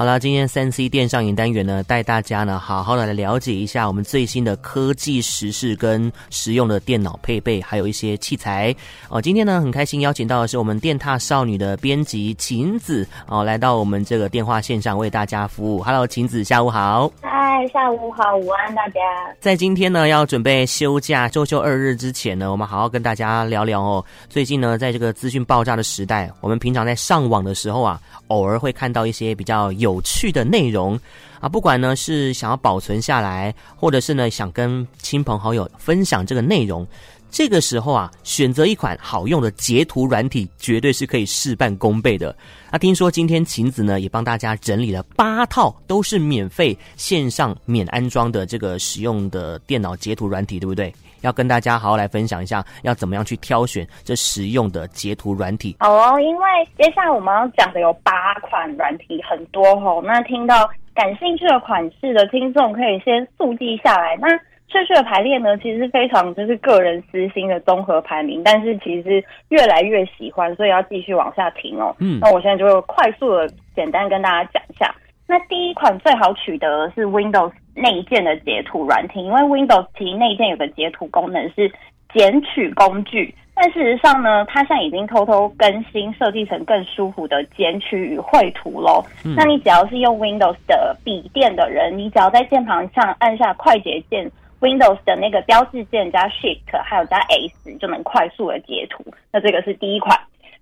[0.00, 8.74] 好了，今天三 C 电上影单元呢，带大家呢好好的来了解一下我们最新的科技时事跟实用的电脑配备，还有一些器材
[9.10, 9.20] 哦。
[9.20, 15.82] 今天呢很开心邀请到的是我们电踏少女的编辑晴子哦，来到我们这个电话线上为大家服务。
[15.82, 17.12] Hello，晴子，下午好。
[17.20, 19.00] 嗨，下午好，午安大家。
[19.38, 24.02] 在今天呢要准备休假周休二日之前呢，我们好好跟大家聊聊哦。
[24.30, 30.98] 最近呢，在这个资讯爆炸的时代，我们平常在上网的时候啊，偶尔会看到一些比较有有趣的内容
[31.40, 36.86] 啊，不管呢是想要保存下来，或者是呢想跟亲朋好友分享这个内容，
[37.30, 42.36] 这个时候啊，选择一款好用的截图软体，绝对是可以事半功倍的。
[42.70, 50.94] 那听说今天晴子呢也帮大家整理了八套都是免费线上免安装的这个使用的电脑截图软体，对不对？
[51.22, 55.76] 要跟大家好好来分享一下，要怎么样去挑选这实用的截图软体。
[55.80, 56.44] 好哦，因为
[56.78, 60.02] 接下来我们要讲的有八款软体，很多哦。
[60.04, 64.16] 那听到感兴趣的款式的听众，可以先速记下来。
[64.20, 64.28] 那
[64.68, 71.94] 顺序的排列呢，其实非常就是个人私心的综合排名，但是其实越来越喜欢，所以要继续往下听哦。
[71.98, 74.94] 嗯，那我现在就快速的简单跟大家讲一下。
[75.26, 81.70] 那第一款最好取得的是 Windows 内建的截图软体，因为 Windows 其实内建有个截图功能是
[82.12, 89.04] 剪取工具，但事实上呢，它现在已经偷偷更新，设计成更舒服的剪取与绘图喽。
[89.24, 99.04] 嗯、那你只要是用 Windows 的笔电的人，你只要在键盘上按下快捷键，Windows 的那个标志键加 Shift 还有加 S 就能快速的截图。
[99.32, 100.18] 那这个是第一款。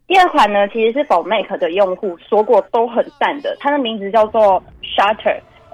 [0.06, 4.62] 第二款呢，其实是 For Mac 的用户说过都很赞的，它的名字叫做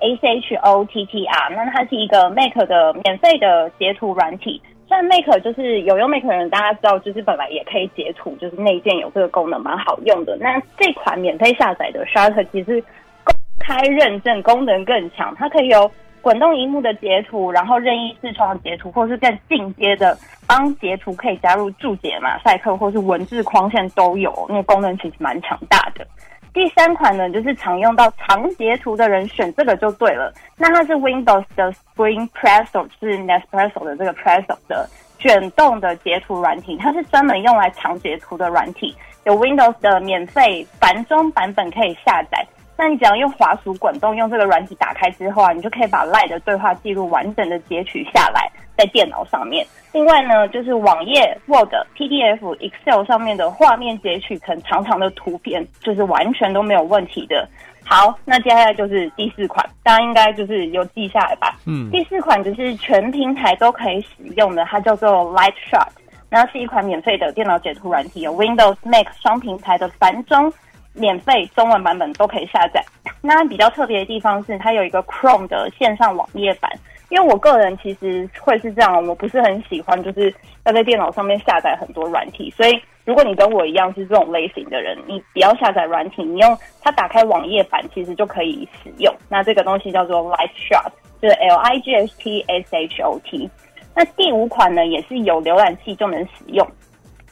[0.01, 1.55] Shottr，。
[1.55, 4.61] 那它是一个 Mac 的免费的截图软体。
[4.87, 10.37] 虽然 Mac 就是有用 Mac 的人，大家知道就是本来也可以截图，就是内建有这个功能，蛮好用的。
[10.41, 12.81] 那这款免费下载的 Shutter 其实
[13.25, 15.91] 公开认证功能更强，它可以有。
[16.25, 26.07] 滚动荧幕的截图，然后任意视窗的截图，或是更进阶的帮截图可以加入注解、马赛克或是文字框线都有，那个功能其实蛮强大的。
[26.55, 30.33] 第三款呢，就是常用到长截图的人选这个就对了。
[30.57, 34.89] 那它是 Windows 的 Screen Presso，是 Nespresso 的这个 Presso 的
[35.19, 38.95] 卷动的截图软体，它是专门用来长截图的软体，
[39.25, 42.47] 有 Windows 的免费繁中版本可以下载。
[42.77, 49.67] 那你只要用滑鼠滚动，用这个软体打开之后啊，你就可以把 LINE 的对话记录完整的截取下来，在电脑上面。
[49.93, 57.49] 另外呢，就是网页、Word、PDF、Excel 上面的画面截取成长长的图片，就是完全都没有问题的。
[57.85, 61.57] 好，那接下来就是第四款，大家应该就是有记下来吧？
[61.67, 65.89] 嗯，第四款就是全平台都可以使用的，它叫做 LightShot，
[66.31, 70.53] 那是一款免费的电脑截图软体，有 Windows、Mac 双平台的繁中。
[70.97, 72.81] 免费中文版本都可以下载。
[73.21, 76.71] 那比较特别的地方是，它有一个 Chrome 的线上网页版。
[77.15, 82.53] 因为我个人其实会是这样，我不是很喜欢就是要在电脑上面下载很多软体。
[82.57, 89.15] 所以如果你跟我一样是这种类型的人，你不要下载软体，你用它打开网页版，其实就可以使用。
[89.29, 90.91] 那这个东西叫做 LightShot，
[91.23, 93.49] 就是 L I G H T S H O T。
[93.95, 96.69] 那第五款呢，也是有浏览器就能使用，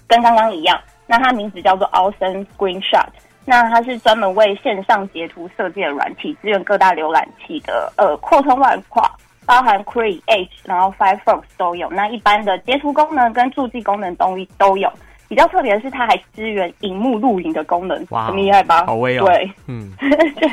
[0.07, 0.81] 跟刚刚一样。
[1.09, 3.09] 那它名字叫做 Awesome Screenshot。
[3.45, 9.11] 那它是专门为线上截图设计的软体，支援各大浏览器的呃扩充外挂，
[9.47, 11.91] 包含 Edge，然后 Firefox 都有。
[11.91, 14.91] 那一般的截图功能跟注记功能都都有。
[15.29, 18.85] 比较特别的是，它还支援荧幕录影的功能，哇，很厉害吧？
[18.85, 19.25] 好威哦！
[19.25, 20.49] 对，嗯， 对。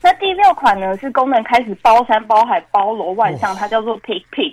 [0.00, 4.52] 那第六款呢，是功能开始包山包海包罗万象，它叫做 Pick Pick。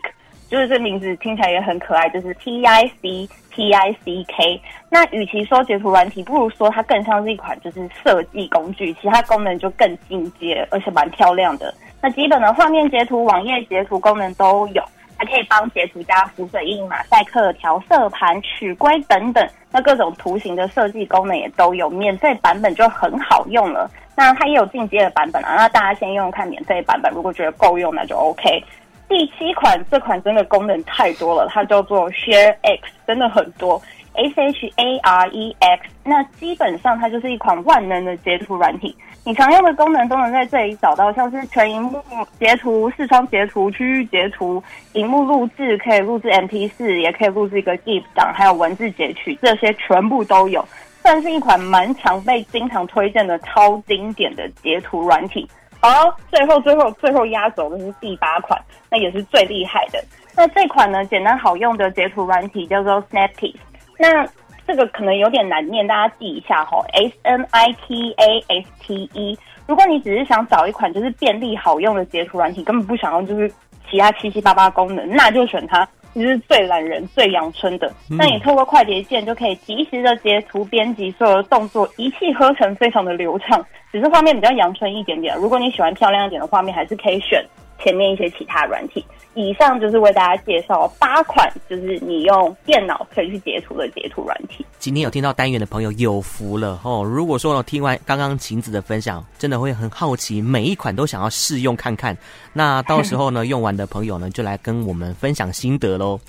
[0.49, 4.61] 就是这名字听起来也很可爱，就是 P I C P I C K。
[4.89, 11.73] 那与其说截图软体，不如说它更像是一款就是设计工具，其他功能就更进阶，而且蛮漂亮的。
[12.01, 14.83] 那基本的画面截图、网页截图功能都有，
[15.17, 19.47] 还可以帮截图加浮水印、马赛克、调色盘、取规等等。
[19.71, 23.89] 那各种图形的设计功能也都有，免费版本就很好用了。
[24.15, 28.63] 那它也有进阶的版本啊，那大家先用看免费版本，如果觉得够用，那就 OK。
[29.07, 33.81] 第七款，这款真的功能太多了，它叫做 Share X，真的很多
[34.15, 35.89] ，S H A R E X。
[36.03, 42.01] 那基本上它就是一款万能的截图软体，你常用的功能都能在这里找到，像是全荧幕
[42.39, 44.61] 截图、视窗截图、区域截图、
[44.93, 50.65] 荧幕录制，可以录制 MP4，也可以录制一个 GIF 档，还有文字截取，这些全部都有，
[51.03, 55.47] 算是一款蛮常被经常推荐的超经典的截图软体。
[55.79, 58.59] 好，最后最后最后压轴的是第八款，
[58.89, 60.03] 那也是最厉害的。
[60.35, 63.55] 那这款呢，简单好用的截图软体叫做 Snappies。
[64.01, 64.27] 那
[64.67, 69.37] 这个可能有点难念，大家记一下哈，S N I T A S T E。
[69.67, 73.49] 如果你只是想找一款就是便利好用的截图软体，根本不想要就是
[73.89, 75.87] 其他七七八八功能，那就选它。
[76.13, 77.89] 就是最懒人、最阳春的。
[78.09, 83.65] 那你透过快捷键就可以及时的截图、编辑所有的动作，一气呵成，非常的流畅。
[83.93, 85.33] 只是画面比较阳春一点点。
[85.37, 87.41] 如果你喜欢漂亮一点的画面，还是可以选
[87.79, 89.05] 前面一些其他软体。
[89.33, 94.65] 以上就是为大家介绍八款，就是你用电脑可以去截图的截图软体。
[94.77, 97.03] 今天有听到单元的朋友有福了哦！
[97.03, 102.17] 如果说听完刚刚晴子的分享，真的会很好奇，每一款都想要试用看看。
[102.51, 106.19] 那到时候呢， 用完的朋友呢，就来跟我们分享心得喽。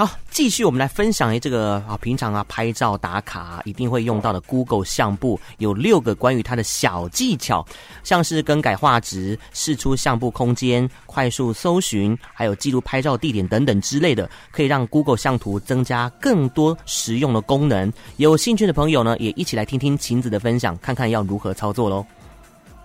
[0.00, 7.62] 好，继续我们来分享一这个啊，平常啊拍照打卡，一定会用到的 Google 相簿，有六个关于它的小技巧，
[8.02, 17.92] 像是更改画质、试出相簿空间、快速搜寻，还有记录拍照地点等等之类的，可以让 Google 相图增加更多实用的功能。
[18.16, 22.06] 有兴趣的朋友呢，也一起来听听晴子的分享，看看要如何操作喽。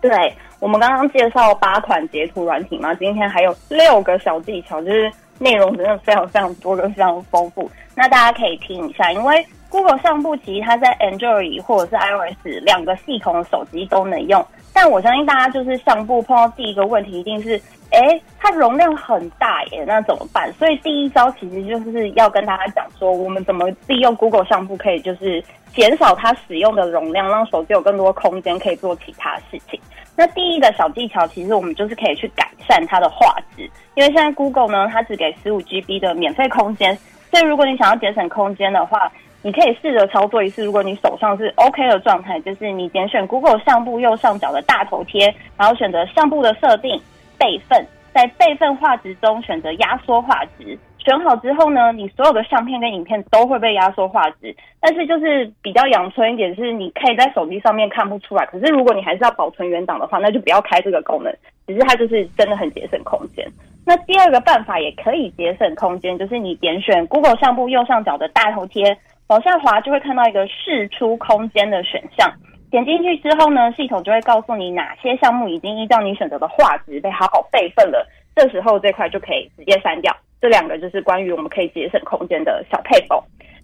[0.02, 0.12] 对，
[0.60, 5.10] 我们刚刚介绍八款截图软体嘛，今天还有六个小技巧，就是。
[5.40, 7.70] 内容真的非常非常多，跟非常丰富。
[7.96, 14.46] 那大家可以听一下，因为 Google 相簿其实它在 Android 或者是 iOS 两个系统的手机都能用。
[14.74, 17.62] 但我相信大家就是相簿碰到第一个问题，一定是，
[17.96, 20.52] 哎，它容量很大耶，那怎么办？
[20.54, 25.44] 所以第一招其实就是要跟大家讲说，我们怎么利用 Google 相簿可以就是
[25.74, 29.80] 减少它使用的容量，让手机有更多空间可以做其他事情。
[30.18, 36.98] 那第一个小技巧，其实我们就是可以去改善它的画质，因为现在 Google 呢，它只给十五 GB 的免费空间，
[37.32, 40.64] 所以如果你想要节省空间的话，你可以试着操作一次。
[40.64, 47.00] 如果你手上是 OK 的状态，就是你点选 Google 相簿右上角的大头贴，然后选择相簿的设定
[47.38, 50.78] 备份，在备份画质中选择压缩画质。
[50.98, 58.44] 选好之后呢，你所有的相片跟影片都会被压缩画质，但是就是比较阳春一点，是你可以在手机上面看不出来。
[58.48, 61.32] 可是如果你还是要保存原档的话，那就不要开这个功能。
[61.68, 63.46] 只是它就是真的很节省空间。
[63.86, 68.98] 那第二个办法也可以节省空间，就是你点选 Google 相簿右上角的大头贴，
[69.28, 72.32] 往下滑就会看到一个释出空间的选项。
[72.76, 78.06] 点进去之后呢，系统就会告诉你哪些项目已经依照你选择的画质被好好备份了。
[78.36, 80.14] 这时候这块就可以直接删掉。
[80.42, 83.16] 这两个就是关于我们可以节省空间的小撇步。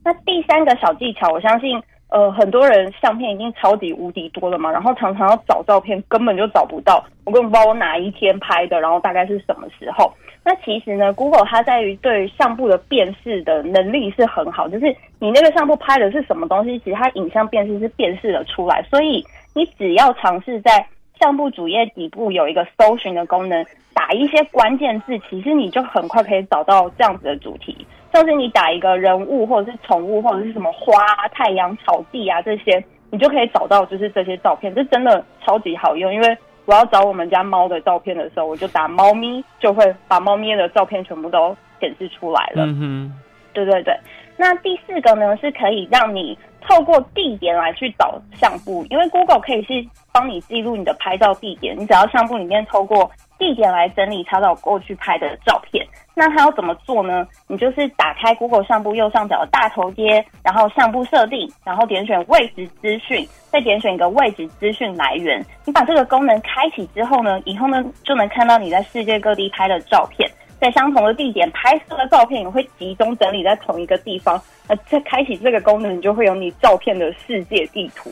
[0.01, 1.77] 那第三个小技巧，我相信，
[2.11, 7.03] 呃，很多人相片已经超级无敌多了嘛，然后常常要找照片，根本就找不到。
[7.23, 10.11] 我根本不知道哪一天拍的，然后大概是什么时候。
[10.43, 18.83] 那其实呢，Google 它在于对于相簿的辨识的能力是很好，就是你那个相簿拍的是什么东西，其实它影像辨识是辨识的出来。
[18.89, 20.85] 所以你只要尝试在
[21.19, 23.65] 相簿主页底部有一个搜寻的功能。
[23.93, 27.85] 打一些关键字，其实你就很快可以找到这样子的主题。
[28.13, 31.03] 像是你打一个人物，或者是宠物，或者是什么花、
[31.33, 34.73] 太阳、草地啊这些，你就可以找到就是这些照片。
[34.75, 42.65] 这真的超级好用，因为我要找我们家猫的照片的时候，我就打猫咪，就会把猫咪的照片全部都显示出来了。
[42.65, 43.13] 嗯哼，
[43.53, 43.95] 对对对。
[44.37, 46.37] 那第四个呢，是可以让你
[46.67, 53.09] 透过地点来去找相簿，因为 Google 可以是帮你记录你的拍照地点，你只要相簿里面透过。
[53.41, 57.25] 地点来整理查找过去拍的照片，那它要怎么做呢？
[57.47, 65.43] 你就是打开 Google 相簿右上角的大头贴，然后相簿设定，然后点选位置资讯，再点选一个位置资讯来源。
[65.65, 74.39] 你把这个功能开启之后呢，以后呢就能看到你在世界各地拍的照片，在相同的地点拍摄的照片也会集中整理在同一个地方。
[74.67, 78.11] 那在开启这个功能，就会有你照片的世界地图。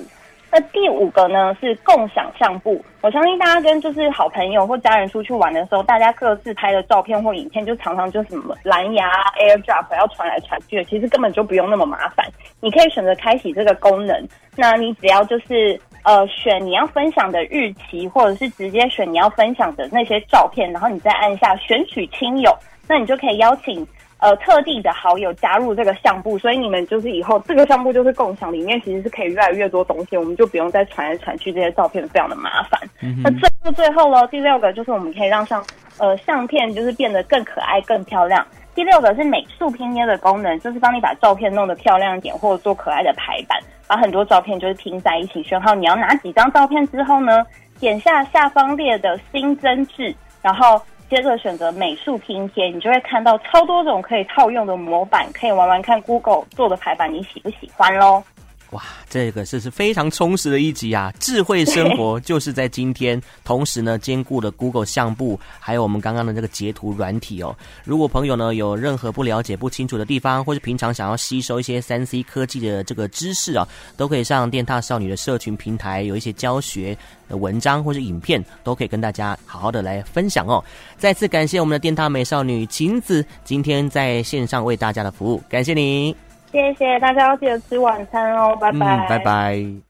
[0.52, 2.84] 那第五个呢，是共享相簿。
[3.02, 12.26] 我相信大家跟就是好朋友或家人出去玩的时候，大家各自拍的照片或影片，就常常就什么蓝牙 AirDrop 要传来传去，其实根本就不用那么麻烦。
[12.62, 22.52] 你可以选择开启这个功能，那你只要就是呃选你要分享的日期，或者是直接选你要分享的那些照片，然后你再按下选取亲友，
[22.88, 23.88] 那你就可以邀请。
[24.20, 32.78] 呃，特定的好友加入这个相簿，所以你们就是以后这个相簿就是共享，里面其实是可以越来越多东西，我们就不用再传来传去这些照片，非常的麻烦。
[33.02, 35.64] 嗯、那最后最后了，第六个就是我们可以让相
[36.00, 38.46] 呃相片就是变得更可爱、更漂亮。
[38.76, 43.58] 第六个是美术拼贴的功能，就是帮你把照片弄得漂亮一点，或者做可爱的排版，
[43.88, 45.42] 把很多照片就是拼在一起。
[45.44, 47.46] 选好你要拿几张照片之后呢，
[47.80, 50.82] 点下下方列的新增置，然后。
[51.10, 58.24] 接着选择美术拼贴，你就会看到超多种可以套用的模板，可以玩玩看 Google 做的排版，你喜不喜欢喽？
[58.72, 61.12] 哇，这个是是非常充实的一集啊！
[61.20, 67.56] 智慧生活就是在今天，同时呢兼顾了 Google 相簿，还有我们刚刚的这个截图软体哦。
[67.84, 76.96] 如果朋友呢有任何不了解、不清楚的地方，或是平常想要吸收一些三 C 科技的这个知识啊，都可以上电踏少女的社群平台，有一些教学
[77.28, 80.64] 的文章或是影片，都可以跟大家好好的来分享哦。
[80.96, 86.29] 再次感谢我们的电踏美少女晴子今天在线上为大家的服务，感谢你。
[86.52, 89.82] 谢谢大家，要记得吃晚餐哦，拜拜，拜拜。